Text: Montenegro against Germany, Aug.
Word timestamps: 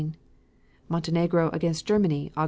Montenegro 0.89 1.51
against 1.51 1.85
Germany, 1.85 2.31
Aug. 2.35 2.39